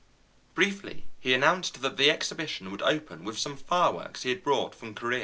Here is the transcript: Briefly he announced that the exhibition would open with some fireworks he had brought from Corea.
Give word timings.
Briefly 0.55 1.05
he 1.19 1.31
announced 1.31 1.83
that 1.83 1.95
the 1.95 2.09
exhibition 2.09 2.71
would 2.71 2.81
open 2.81 3.23
with 3.23 3.37
some 3.37 3.55
fireworks 3.55 4.23
he 4.23 4.29
had 4.29 4.43
brought 4.43 4.73
from 4.73 4.95
Corea. 4.95 5.19